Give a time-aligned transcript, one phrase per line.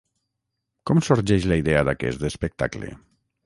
[0.91, 2.95] Com sorgeix la idea d’aquest espectacle?